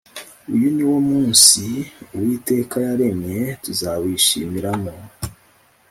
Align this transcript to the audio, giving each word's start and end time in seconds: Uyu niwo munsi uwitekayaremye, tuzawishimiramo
Uyu 0.53 0.67
niwo 0.75 0.97
munsi 1.09 1.63
uwitekayaremye, 2.15 3.41
tuzawishimiramo 3.63 4.93